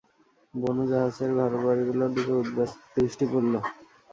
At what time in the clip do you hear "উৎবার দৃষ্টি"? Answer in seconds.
2.41-3.25